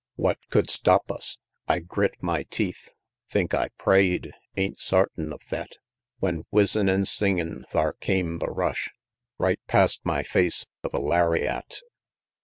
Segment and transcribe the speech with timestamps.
[0.17, 0.21] XLI.
[0.23, 1.37] What could stop us?
[1.67, 2.89] I grit my teeth;
[3.29, 5.77] Think I pray'd ain't sartin of thet;
[6.17, 8.89] When, whizzin' an' singin', thar came the rush
[9.37, 11.81] Right past my face of a lariat!